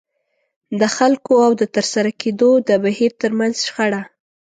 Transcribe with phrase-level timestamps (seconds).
[0.79, 4.01] د خلکو او د ترسره کېدو د بهير ترمنځ شخړه.